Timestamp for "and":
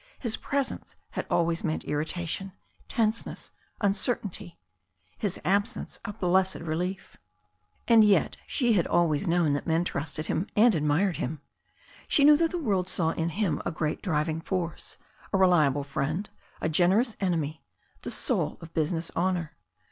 7.87-8.03, 10.55-10.73